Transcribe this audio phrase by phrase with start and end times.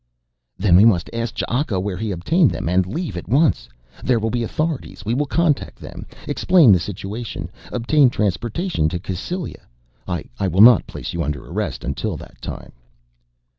[0.57, 3.69] "Then we must ask Ch'aka where he obtained them and leave at once.
[4.03, 9.61] There will be authorities, we will contact them, explain the situation, obtain transportation to Cassylia.
[10.07, 12.71] I will not place you under arrest again until that time."